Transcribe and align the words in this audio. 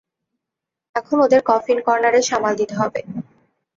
এখন 0.95 1.17
ওদের 1.21 1.41
কফিন 1.45 1.77
কর্ণারের 1.85 2.27
সামাল 2.29 2.53
দিতে 2.55 2.75
হবে। 2.75 3.01